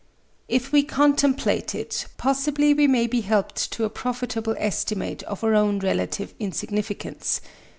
[0.47, 5.53] If we contemplate it, possibly we may be helped to a profitable estimate of our
[5.53, 7.39] own relative insignificance.